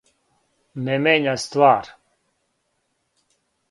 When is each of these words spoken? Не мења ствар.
Не 0.87 0.95
мења 1.03 1.37
ствар. 1.45 1.93